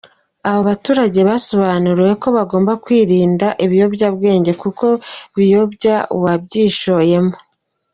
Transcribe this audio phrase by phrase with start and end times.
[0.49, 4.85] Aba baturage basobanuriwe ko bagomba kwirida ibiyobyabwenge kuko
[5.37, 7.35] biyobya uwabyishoyemo.